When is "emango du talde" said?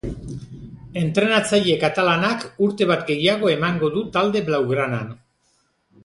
3.57-4.41